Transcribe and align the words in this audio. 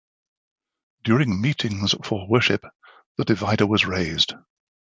During 1.03 1.39
Meetings 1.39 1.93
for 2.03 2.27
Worship, 2.27 2.65
the 3.17 3.23
divider 3.23 3.67
was 3.67 3.85
raised. 3.85 4.33